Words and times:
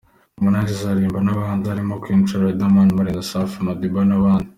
Harmonize 0.35 0.73
azaririmbana 0.75 1.25
n’abahanzi 1.27 1.65
barimo 1.69 1.93
Queen 2.01 2.21
Cha, 2.27 2.37
Riderman, 2.41 2.89
Marina, 2.97 3.23
Safi 3.29 3.57
Madiba 3.65 4.01
n’abandi. 4.07 4.49